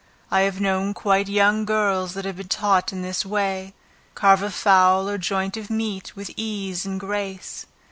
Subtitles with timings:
[0.31, 3.75] I have known quite young girls that had been taught in this way,
[4.15, 7.67] carve a fowl or joint of meat with ease and grace.